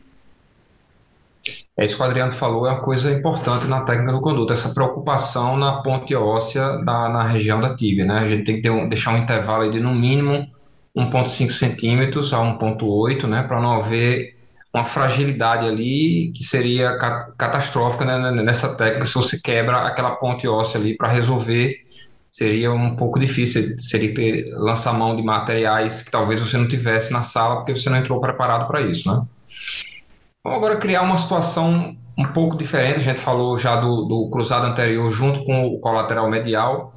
[1.82, 4.70] É isso que o Adriano falou, é uma coisa importante na técnica do conduto, essa
[4.70, 8.20] preocupação na ponte óssea da, na região da tíbia, né?
[8.20, 10.48] A gente tem que um, deixar um intervalo de no mínimo
[10.96, 14.38] 1,5 centímetros a 1,8, né, para não haver
[14.72, 16.96] uma fragilidade ali que seria
[17.36, 19.08] catastrófica né, nessa técnica.
[19.08, 21.84] Se você quebra aquela ponte óssea ali para resolver,
[22.30, 23.82] seria um pouco difícil.
[23.82, 27.89] Seria ter lançar mão de materiais que talvez você não tivesse na sala porque você
[27.89, 29.26] não entrou preparado para isso, né?
[30.44, 33.00] Vamos agora criar uma situação um pouco diferente.
[33.00, 36.92] A gente falou já do, do cruzado anterior junto com o colateral medial.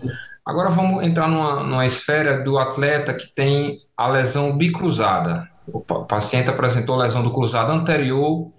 [0.44, 5.48] Agora vamos entrar numa, numa esfera do atleta que tem a lesão bicruzada.
[5.66, 8.50] O paciente apresentou lesão do cruzado anterior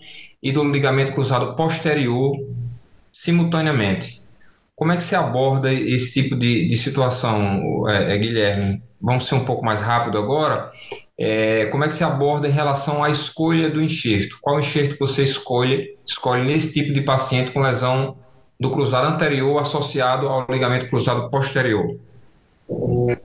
[0.41, 2.35] e do ligamento cruzado posterior
[3.11, 4.23] simultaneamente.
[4.75, 8.83] Como é que se aborda esse tipo de, de situação, é, é, Guilherme?
[9.05, 10.71] Vamos ser um pouco mais rápido agora.
[11.15, 14.39] É, como é que se aborda em relação à escolha do enxerto?
[14.41, 18.17] Qual enxerto você escolhe, escolhe nesse tipo de paciente com lesão
[18.59, 21.99] do cruzado anterior associado ao ligamento cruzado posterior?
[22.67, 23.21] É,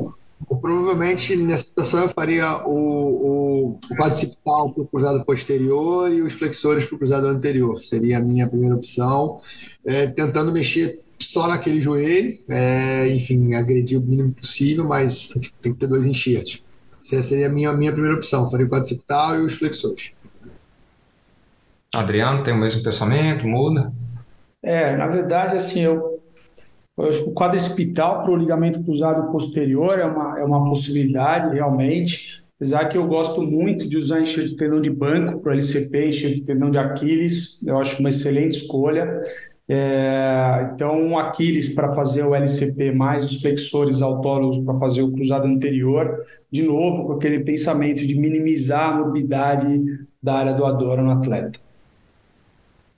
[0.60, 6.84] provavelmente nessa situação eu faria o, o, o para o cruzado posterior e os flexores
[6.84, 7.78] para o cruzado anterior.
[7.78, 9.40] Seria a minha primeira opção,
[9.86, 15.28] é, tentando mexer só naquele joelho, é, enfim, agredir o mínimo possível, mas
[15.60, 16.62] tem que ter dois enxertos.
[17.00, 20.12] Essa seria a minha, minha primeira opção, faria o quadricipital e os flexores.
[21.94, 23.46] Adriano, tem o mesmo pensamento?
[23.46, 23.88] Muda?
[24.62, 26.22] É, na verdade, assim, eu,
[26.96, 31.54] eu acho que o quadricipital para o ligamento cruzado posterior é uma, é uma possibilidade,
[31.54, 32.40] realmente.
[32.56, 36.08] Apesar que eu gosto muito de usar enxerto de tendão de banco para o LCP,
[36.08, 39.20] enxerto de tendão de Aquiles, eu acho uma excelente escolha.
[39.72, 45.46] É, então, Aquiles para fazer o LCP, mais os flexores autônomos para fazer o cruzado
[45.46, 49.80] anterior, de novo, com aquele pensamento de minimizar a morbidade
[50.20, 51.60] da área doadora no atleta.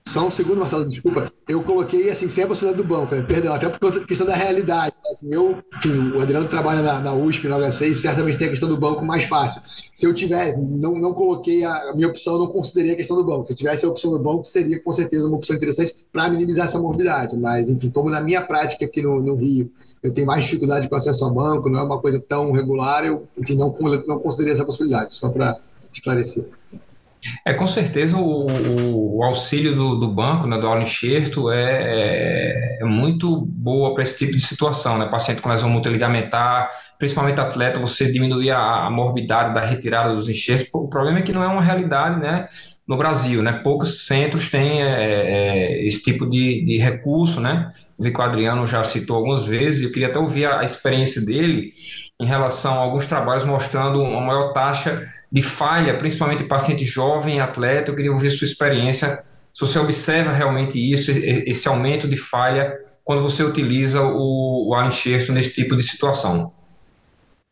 [0.06, 1.32] Só um segundo, Marcelo, desculpa.
[1.48, 3.22] Eu coloquei assim, sem a possibilidade do banco, né?
[3.22, 4.96] perdão, até por questão da realidade.
[4.96, 5.10] Né?
[5.10, 8.68] Assim, eu, enfim, o Adriano trabalha na, na USP, na HC, certamente tem a questão
[8.68, 9.62] do banco mais fácil.
[9.94, 13.24] Se eu tivesse, não, não coloquei a, a minha opção, não considerei a questão do
[13.24, 13.46] banco.
[13.46, 16.66] Se eu tivesse a opção do banco, seria com certeza uma opção interessante para minimizar
[16.66, 17.36] essa morbidade.
[17.36, 19.70] Mas, enfim, como na minha prática aqui no, no Rio,
[20.02, 23.28] eu tenho mais dificuldade com acesso ao banco, não é uma coisa tão regular, eu,
[23.38, 23.74] enfim, não,
[24.06, 25.60] não considerei essa possibilidade, só para
[25.92, 26.48] esclarecer.
[27.44, 32.78] É, com certeza o, o, o auxílio do, do, banco, né, do aula-enxerto, é, é,
[32.80, 35.06] é, muito boa para esse tipo de situação, né?
[35.06, 40.68] Paciente com lesão multiligamentar, principalmente atleta, você diminuir a, a morbidade da retirada dos enxertos.
[40.74, 42.48] O problema é que não é uma realidade, né?
[42.86, 43.52] No Brasil, né?
[43.62, 47.72] Poucos centros têm é, é esse tipo de, de recurso, né?
[48.02, 51.20] vi que o Adriano já citou algumas vezes, eu queria até ouvir a, a experiência
[51.20, 51.72] dele
[52.20, 57.90] em relação a alguns trabalhos mostrando uma maior taxa de falha, principalmente paciente jovem, atleta.
[57.90, 59.18] Eu queria ouvir sua experiência,
[59.54, 65.32] se você observa realmente isso, esse aumento de falha, quando você utiliza o, o enxerto
[65.32, 66.52] nesse tipo de situação.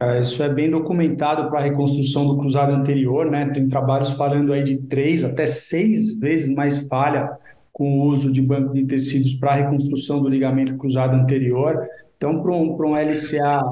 [0.03, 3.47] É, isso é bem documentado para a reconstrução do cruzado anterior, né?
[3.47, 7.31] Tem trabalhos falando aí de três até seis vezes mais falha
[7.73, 11.83] com o uso de banco de tecidos para a reconstrução do ligamento cruzado anterior.
[12.17, 13.63] Então, para um, para um LCA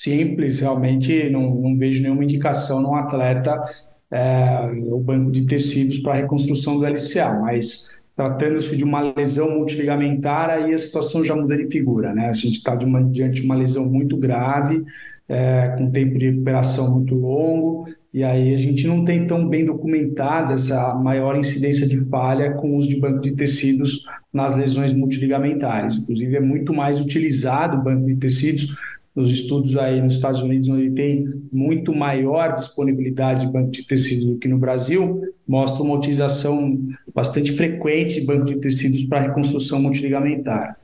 [0.00, 3.62] simples, realmente não, não vejo nenhuma indicação num atleta
[4.10, 10.50] é, o banco de tecidos para reconstrução do LCA, mas tratando-se de uma lesão multiligamentar,
[10.50, 12.28] aí a situação já muda de figura, né?
[12.28, 14.84] A gente está diante de uma lesão muito grave,
[15.28, 19.64] é, com tempo de recuperação muito longo, e aí a gente não tem tão bem
[19.64, 24.92] documentada essa maior incidência de falha com o uso de banco de tecidos nas lesões
[24.92, 25.96] multiligamentares.
[25.96, 28.76] Inclusive, é muito mais utilizado o banco de tecidos
[29.14, 34.24] nos estudos aí nos Estados Unidos, onde tem muito maior disponibilidade de banco de tecidos
[34.24, 36.78] do que no Brasil, mostra uma utilização
[37.14, 40.76] bastante frequente de banco de tecidos para reconstrução multiligamentar.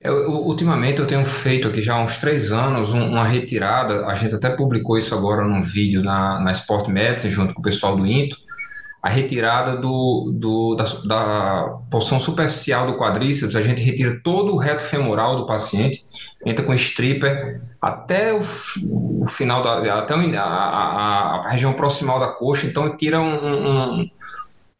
[0.00, 4.34] Eu, ultimamente eu tenho feito aqui já há uns três anos uma retirada, a gente
[4.34, 8.06] até publicou isso agora num vídeo na, na Sport Medicine junto com o pessoal do
[8.06, 8.36] INTO,
[9.08, 14.58] a retirada do, do da, da, porção superficial do quadríceps, a gente retira todo o
[14.58, 16.02] reto femoral do paciente,
[16.44, 18.42] entra com stripper até o,
[19.22, 24.10] o final da até a, a, a, região proximal da coxa, então tira um, um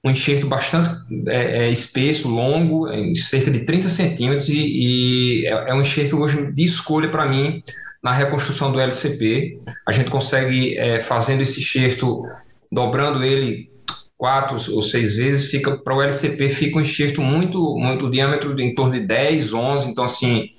[0.04, 0.90] um enxerto bastante
[1.26, 2.86] é, é, espesso, longo,
[3.16, 7.62] cerca de 30 centímetros, e, e é, é, um enxerto hoje de escolha para mim
[8.00, 9.58] na reconstrução do LCP.
[9.86, 12.22] A gente consegue, é, fazendo esse enxerto,
[12.70, 13.68] dobrando ele
[14.18, 18.64] quatro ou seis vezes, fica para o LCP fica um enxerto muito, muito diâmetro de,
[18.64, 20.50] em torno de 10, 11, então assim,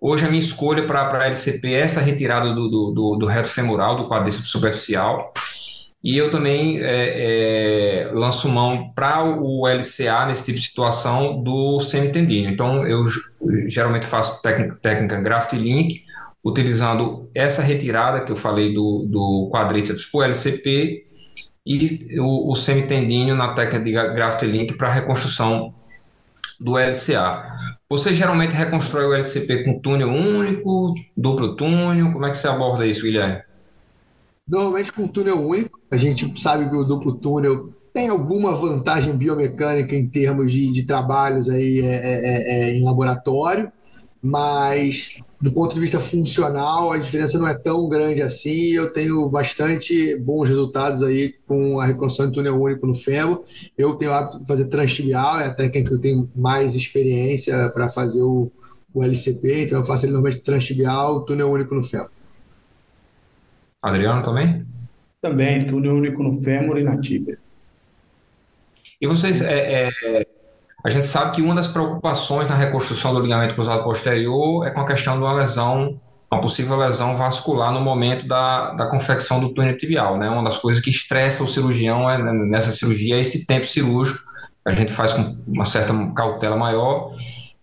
[0.00, 3.96] hoje a minha escolha para LCP é essa retirada do, do, do, do reto femoral,
[3.96, 5.32] do quadríceps superficial,
[6.02, 11.80] e eu também é, é, lanço mão para o LCA, nesse tipo de situação, do
[11.80, 12.48] semitendíneo.
[12.48, 13.04] Então, eu
[13.66, 16.04] geralmente faço técnica, técnica graft link,
[16.44, 21.07] utilizando essa retirada que eu falei do, do quadríceps para o LCP
[21.64, 25.74] e o, o semitendíneo na técnica de graft link para reconstrução
[26.58, 27.56] do LCA.
[27.88, 32.12] Você geralmente reconstrói o LCP com túnel único, duplo túnel?
[32.12, 33.42] Como é que você aborda isso, Guilherme?
[34.46, 39.94] Normalmente com túnel único, a gente sabe que o duplo túnel tem alguma vantagem biomecânica
[39.94, 43.72] em termos de, de trabalhos aí é, é, é, é, em laboratório,
[44.22, 48.72] mas do ponto de vista funcional a diferença não é tão grande assim.
[48.72, 53.44] Eu tenho bastante bons resultados aí com a reconstrução de túnel único no fêmur.
[53.76, 57.70] Eu tenho o hábito de fazer transtibial, é a técnica que eu tenho mais experiência
[57.72, 58.50] para fazer o,
[58.92, 62.10] o LCP, então eu faço ele normalmente transtibial, túnel único no fêmur.
[63.80, 64.66] Adriano também?
[65.20, 67.38] Também, túnel único no fêmur e na tíbia.
[69.00, 70.26] E vocês, é, é,
[70.84, 74.80] a gente sabe que uma das preocupações na reconstrução do ligamento cruzado posterior é com
[74.80, 79.48] a questão de uma lesão, uma possível lesão vascular no momento da, da confecção do
[79.52, 80.28] túnel tibial, né?
[80.30, 84.20] Uma das coisas que estressa o cirurgião é, nessa cirurgia é esse tempo cirúrgico,
[84.64, 87.12] a gente faz com uma certa cautela maior.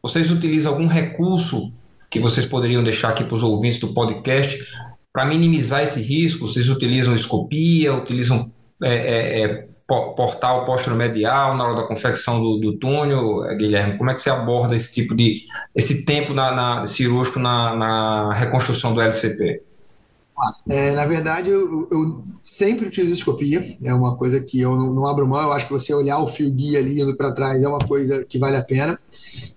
[0.02, 1.74] Vocês utilizam algum recurso
[2.10, 4.60] que vocês poderiam deixar aqui para os ouvintes do podcast
[5.16, 8.52] para minimizar esse risco, vocês utilizam escopia, utilizam
[8.84, 13.98] é, é, portal medial na hora da confecção do, do, túnel, é, Guilherme?
[13.98, 15.46] Como é que você aborda esse tipo de
[15.76, 19.62] esse tempo na, na cirúrgico na, na, reconstrução do LCP?
[20.68, 25.08] É, na verdade, eu, eu, sempre utilizo escopia, é uma coisa que eu não, não
[25.08, 25.42] abro mão.
[25.42, 28.26] Eu acho que você olhar o fio guia ali indo para trás é uma coisa
[28.26, 29.00] que vale a pena.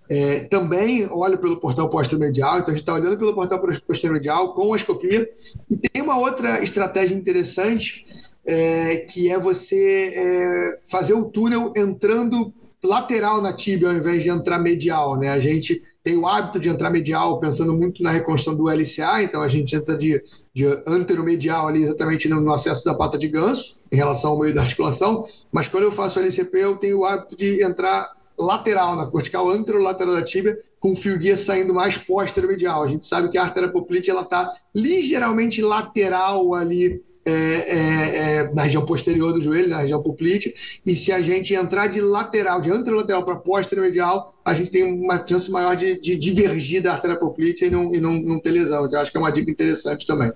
[0.09, 4.73] É, também olho pelo portal posterior-medial, então a gente está olhando pelo portal posterior-medial com
[4.73, 5.29] a escopia.
[5.71, 8.07] E tem uma outra estratégia interessante,
[8.49, 12.51] é, que é você é, fazer o túnel entrando
[12.83, 15.19] lateral na tíbia ao invés de entrar medial.
[15.19, 15.29] Né?
[15.29, 19.43] A gente tem o hábito de entrar medial pensando muito na reconstrução do LCA, então
[19.43, 20.23] a gente entra de,
[20.55, 24.55] de anteromedial ali exatamente no, no acesso da pata de ganso, em relação ao meio
[24.55, 29.05] da articulação, mas quando eu faço LCP eu tenho o hábito de entrar lateral, na
[29.07, 32.85] cortical anterolateral da tíbia, com o fio guia saindo mais posterior-medial.
[32.85, 38.63] A gente sabe que a artéria poplite está ligeiramente lateral ali é, é, é, na
[38.63, 40.55] região posterior do joelho, na região poplite,
[40.85, 45.25] e se a gente entrar de lateral, de anterolateral para posterior-medial, a gente tem uma
[45.27, 48.87] chance maior de, de divergir da artéria poplite e não, e não, não ter lesão.
[48.87, 50.33] Então, acho que é uma dica interessante também.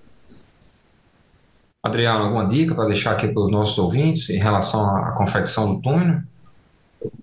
[1.82, 5.80] Adriano, alguma dica para deixar aqui para os nossos ouvintes em relação à confecção do
[5.80, 6.20] túnel?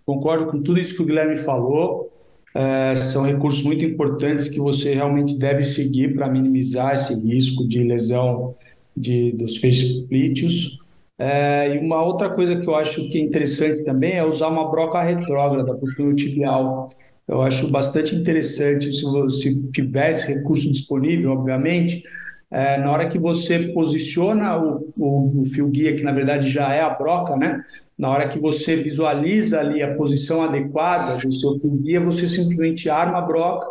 [0.05, 2.11] Concordo com tudo isso que o Guilherme falou.
[2.53, 7.83] É, são recursos muito importantes que você realmente deve seguir para minimizar esse risco de
[7.83, 8.55] lesão
[8.99, 10.83] de, dos faceplíteos.
[11.17, 14.69] É, e uma outra coisa que eu acho que é interessante também é usar uma
[14.69, 16.89] broca retrógrada para o túnel tibial.
[17.27, 22.03] Eu acho bastante interessante se, se tiver esse recurso disponível, obviamente,
[22.51, 26.73] é, na hora que você posiciona o, o, o, fio guia, que na verdade já
[26.73, 27.63] é a broca, né?
[27.97, 32.89] Na hora que você visualiza ali a posição adequada do seu fio guia, você simplesmente
[32.89, 33.67] arma a broca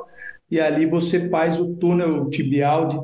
[0.51, 3.01] e ali você faz o túnel tibial de,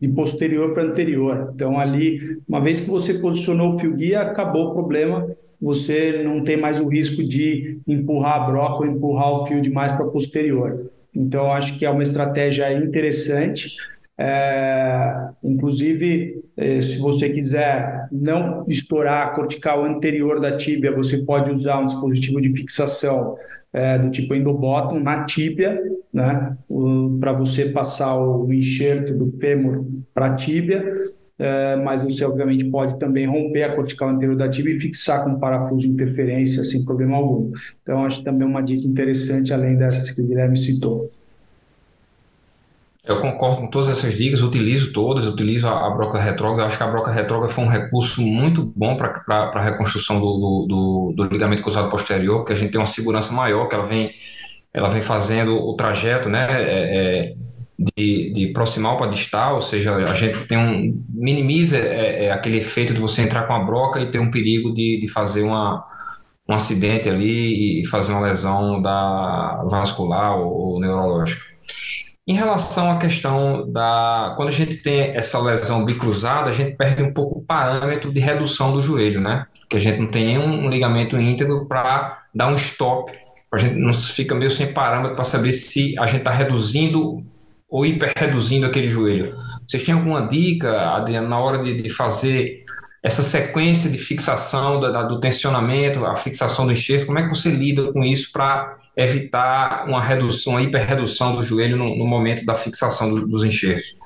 [0.00, 1.52] de posterior para anterior.
[1.54, 5.26] Então ali, uma vez que você posicionou o fio guia, acabou o problema.
[5.60, 9.92] Você não tem mais o risco de empurrar a broca ou empurrar o fio demais
[9.92, 10.90] para posterior.
[11.14, 13.76] Então acho que é uma estratégia interessante
[14.18, 21.50] É, inclusive, é, se você quiser não estourar a cortical anterior da tíbia, você pode
[21.50, 23.36] usar um dispositivo de fixação
[23.72, 26.56] é, do tipo endobottom na tíbia, né,
[27.20, 30.82] para você passar o enxerto do fêmur para a tíbia.
[31.38, 35.38] É, mas você obviamente pode também romper a cortical anterior da tíbia e fixar com
[35.38, 37.52] parafuso de interferência sem problema algum.
[37.82, 41.10] Então, acho também uma dica interessante, além dessas que o Guilherme citou.
[43.06, 46.66] Eu concordo com todas essas dicas, utilizo todas, utilizo a, a broca retrógrada.
[46.66, 50.66] Acho que a broca retrógrada foi um recurso muito bom para a reconstrução do, do,
[50.68, 54.10] do, do, ligamento cruzado posterior, porque a gente tem uma segurança maior, que ela vem,
[54.74, 57.34] ela vem fazendo o trajeto né, é, é,
[57.78, 62.58] de, de proximal para distal, ou seja, a gente tem um, minimiza é, é, aquele
[62.58, 65.86] efeito de você entrar com a broca e ter um perigo de, de fazer uma,
[66.48, 71.55] um acidente ali e fazer uma lesão da vascular ou, ou neurológica.
[72.26, 74.34] Em relação à questão da.
[74.36, 78.18] Quando a gente tem essa lesão bicruzada, a gente perde um pouco o parâmetro de
[78.18, 79.46] redução do joelho, né?
[79.60, 83.12] Porque a gente não tem nenhum ligamento íntegro para dar um stop.
[83.52, 87.24] A gente não fica meio sem parâmetro para saber se a gente está reduzindo
[87.68, 89.36] ou hiperreduzindo aquele joelho.
[89.66, 92.64] Vocês têm alguma dica, Adriano, na hora de, de fazer
[93.06, 97.06] essa sequência de fixação da, do tensionamento, a fixação do enxerto?
[97.06, 101.76] Como é que você lida com isso para evitar uma redução, uma hiperredução do joelho
[101.76, 103.96] no, no momento da fixação do, dos enxertos.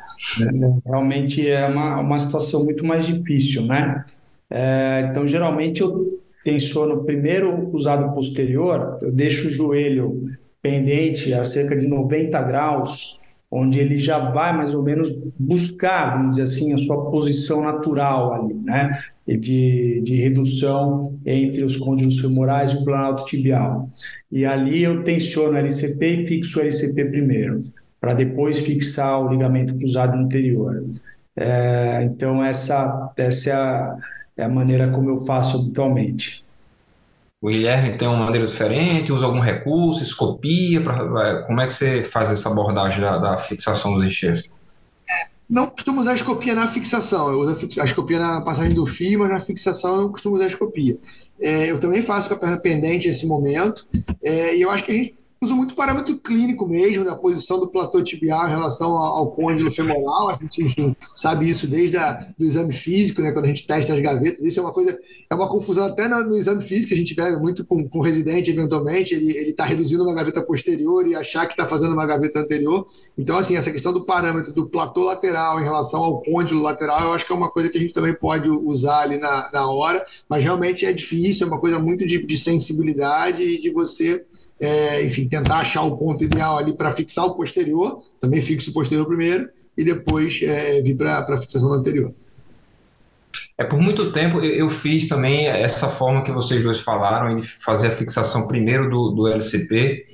[0.84, 4.04] Realmente é uma, uma situação muito mais difícil, né?
[4.50, 10.30] É, então, geralmente eu tensiono primeiro cruzado posterior, eu deixo o joelho
[10.60, 13.19] pendente a cerca de 90 graus
[13.50, 18.32] onde ele já vai mais ou menos buscar, vamos dizer assim, a sua posição natural
[18.32, 18.96] ali, né?
[19.26, 23.88] De, de redução entre os côndilos femorais e o planalto tibial.
[24.30, 27.58] E ali eu tensiono o LCP e fixo o LCP primeiro,
[28.00, 30.84] para depois fixar o ligamento cruzado anterior.
[31.36, 33.96] É, então, essa, essa é a,
[34.36, 36.44] é a maneira como eu faço habitualmente.
[37.40, 42.04] O Guilherme tem uma maneira diferente, usa algum recurso, escopia, pra, como é que você
[42.04, 44.44] faz essa abordagem da, da fixação dos enxertos?
[45.48, 49.30] Não costumo usar escopia na fixação, eu uso a escopia na passagem do fio, mas
[49.30, 50.96] na fixação eu não costumo usar escopia.
[51.40, 53.88] É, eu também faço com a perna pendente nesse momento,
[54.22, 57.70] é, e eu acho que a gente usa muito parâmetro clínico mesmo, da posição do
[57.70, 60.28] platô tibial em relação ao, côndilo femoral.
[60.28, 61.96] A gente, enfim, sabe isso desde
[62.38, 64.40] do exame físico, né, quando a gente testa as gavetas.
[64.44, 64.98] Isso é uma coisa,
[65.30, 68.02] é uma confusão até no, no exame físico, a gente pega muito com, com o
[68.02, 72.40] residente, eventualmente, ele está reduzindo uma gaveta posterior e achar que está fazendo uma gaveta
[72.40, 72.86] anterior.
[73.16, 77.12] Então, assim, essa questão do parâmetro do platô lateral em relação ao côndilo lateral, eu
[77.14, 80.04] acho que é uma coisa que a gente também pode usar ali na, na hora,
[80.28, 84.26] mas realmente é difícil, é uma coisa muito de, de sensibilidade e de você
[84.60, 88.74] é, enfim, tentar achar o ponto ideal ali para fixar o posterior, também fixo o
[88.74, 92.12] posterior primeiro, e depois é, vir para a fixação do anterior.
[93.56, 97.88] É, por muito tempo eu fiz também essa forma que vocês dois falaram, de fazer
[97.88, 100.06] a fixação primeiro do, do LCP,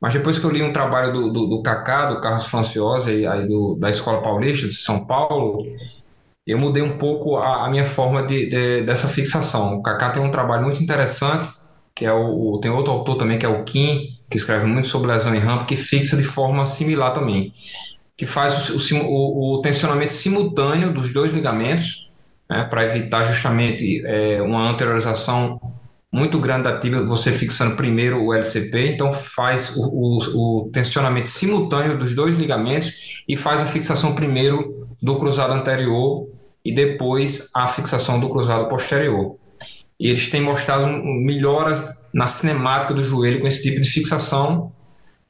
[0.00, 3.46] mas depois que eu li um trabalho do, do, do Kaká, do Carlos Franciosa, aí
[3.46, 5.66] do, da Escola Paulista de São Paulo,
[6.46, 9.78] eu mudei um pouco a, a minha forma de, de, dessa fixação.
[9.78, 11.48] O Kaká tem um trabalho muito interessante,
[11.94, 15.12] que é o, tem outro autor também que é o Kim, que escreve muito sobre
[15.12, 17.52] lesão em rampa, que fixa de forma similar também,
[18.16, 22.12] que faz o, o, o tensionamento simultâneo dos dois ligamentos,
[22.50, 25.60] né, para evitar justamente é, uma anteriorização
[26.12, 31.26] muito grande da tíbia, você fixando primeiro o LCP, então faz o, o, o tensionamento
[31.26, 36.28] simultâneo dos dois ligamentos e faz a fixação primeiro do cruzado anterior
[36.64, 39.36] e depois a fixação do cruzado posterior.
[39.98, 44.72] E eles têm mostrado melhoras na cinemática do joelho com esse tipo de fixação.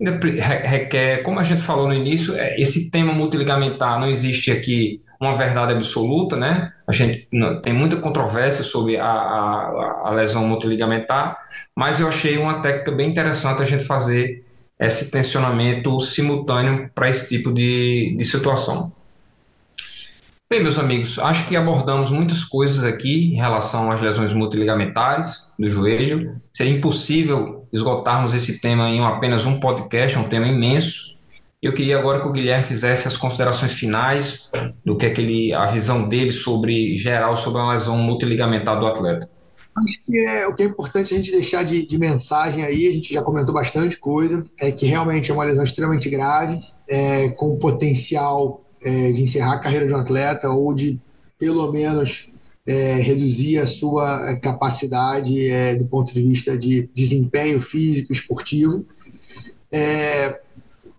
[0.01, 5.35] Requer, como a gente falou no início, é, esse tema multiligamentar não existe aqui uma
[5.35, 6.73] verdade absoluta, né?
[6.87, 7.29] A gente
[7.63, 11.39] tem muita controvérsia sobre a, a, a lesão multiligamentar,
[11.75, 14.45] mas eu achei uma técnica bem interessante a gente fazer
[14.79, 18.93] esse tensionamento simultâneo para esse tipo de, de situação.
[20.55, 25.69] Bem, meus amigos, acho que abordamos muitas coisas aqui em relação às lesões multiligamentares do
[25.69, 26.37] joelho.
[26.53, 31.19] Seria impossível esgotarmos esse tema em apenas um podcast, é um tema imenso.
[31.61, 34.49] Eu queria agora que o Guilherme fizesse as considerações finais
[34.85, 38.87] do que é que ele, a visão dele sobre geral sobre a lesão multiligamentar do
[38.87, 39.29] atleta.
[39.77, 42.93] Acho que é, o que é importante a gente deixar de, de, mensagem aí, a
[42.93, 47.59] gente já comentou bastante coisa, é que realmente é uma lesão extremamente grave, é, com
[47.59, 51.01] potencial é, de encerrar a carreira de um atleta ou de,
[51.39, 52.29] pelo menos,
[52.67, 58.87] é, reduzir a sua é, capacidade é, do ponto de vista de desempenho físico, esportivo.
[59.73, 60.41] É,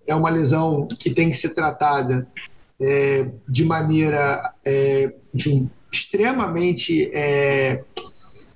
[0.07, 2.27] é uma lesão que tem que ser tratada
[2.79, 4.53] é, de maneira
[5.91, 7.83] extremamente, é,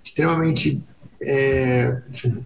[0.03, 0.83] extremamente
[1.21, 2.45] é, enfim,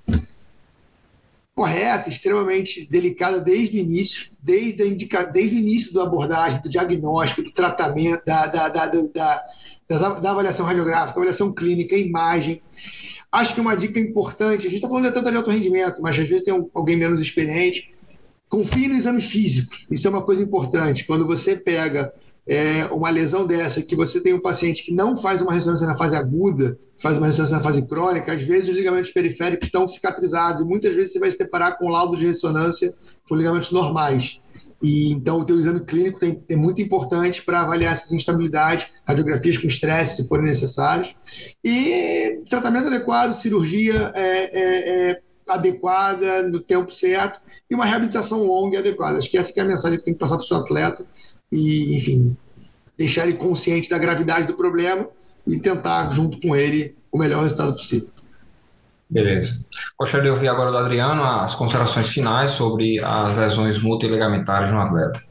[1.56, 7.43] correta, extremamente delicada desde o início, desde, indica, desde o início da abordagem, do diagnóstico,
[7.43, 9.43] do tratamento, da, da, da, da,
[10.20, 12.62] da avaliação radiográfica, avaliação clínica, imagem.
[13.32, 16.28] Acho que uma dica importante, a gente está falando de de alto rendimento, mas às
[16.28, 17.93] vezes tem um, alguém menos experiente,
[18.49, 19.74] confie no exame físico.
[19.89, 21.06] Isso é uma coisa importante.
[21.06, 22.14] Quando você pega
[22.46, 25.96] é, uma lesão dessa, que você tem um paciente que não faz uma ressonância na
[25.96, 30.62] fase aguda, faz uma ressonância na fase crônica, às vezes os ligamentos periféricos estão cicatrizados
[30.62, 32.94] e muitas vezes você vai se deparar com laudo de ressonância
[33.28, 34.41] com ligamentos normais.
[34.82, 39.58] E, então, o teu exame clínico tem, é muito importante para avaliar essas instabilidades, radiografias
[39.58, 41.16] com estresse, se forem necessários.
[41.64, 47.39] E tratamento adequado, cirurgia é, é, é adequada, no tempo certo,
[47.72, 49.18] e uma reabilitação longa e adequada.
[49.20, 51.06] Acho que essa que é a mensagem que tem que passar para o seu atleta
[51.54, 52.36] e, enfim,
[52.97, 55.08] deixar ele consciente da gravidade do problema
[55.47, 58.10] e tentar, junto com ele, o melhor resultado possível.
[59.10, 59.64] Beleza.
[59.99, 65.22] Gostaria de ouvir agora do Adriano as considerações finais sobre as lesões multiligamentares no atleta.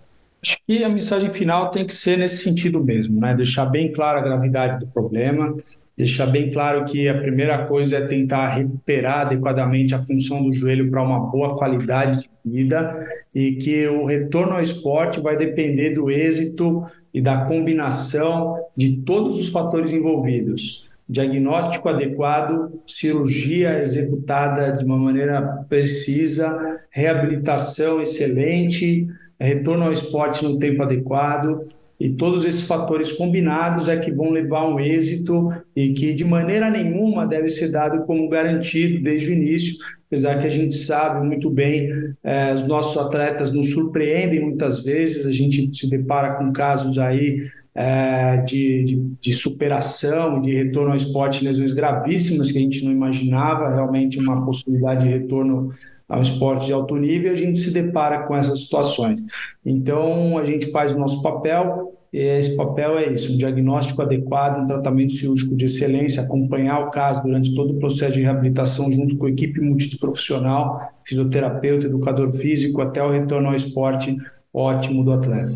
[0.44, 3.34] Acho que a mensagem final tem que ser nesse sentido mesmo, né?
[3.34, 5.56] Deixar bem clara a gravidade do problema,
[5.96, 10.90] deixar bem claro que a primeira coisa é tentar recuperar adequadamente a função do joelho
[10.90, 16.10] para uma boa qualidade de vida e que o retorno ao esporte vai depender do
[16.10, 20.90] êxito e da combinação de todos os fatores envolvidos.
[21.08, 29.06] Diagnóstico adequado, cirurgia executada de uma maneira precisa, reabilitação excelente,
[29.38, 31.58] retorno ao esporte no tempo adequado,
[32.02, 36.68] e todos esses fatores combinados é que vão levar ao êxito e que de maneira
[36.68, 39.76] nenhuma deve ser dado como garantido desde o início,
[40.08, 41.88] apesar que a gente sabe muito bem,
[42.24, 47.48] é, os nossos atletas nos surpreendem muitas vezes, a gente se depara com casos aí
[47.72, 52.90] é, de, de, de, superação, de retorno ao esporte, lesões gravíssimas que a gente não
[52.90, 55.70] imaginava, realmente uma possibilidade de retorno
[56.12, 59.22] ao esporte de alto nível, a gente se depara com essas situações.
[59.64, 64.66] Então, a gente faz o nosso papel, esse papel é isso: um diagnóstico adequado, um
[64.66, 69.26] tratamento cirúrgico de excelência, acompanhar o caso durante todo o processo de reabilitação, junto com
[69.26, 74.16] a equipe multiprofissional, fisioterapeuta, educador físico, até o retorno ao esporte
[74.52, 75.54] ótimo do atleta.